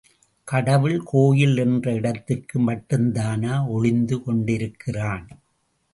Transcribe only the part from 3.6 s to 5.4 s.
ஒளிந்து கொண்டிருக்கிறான்?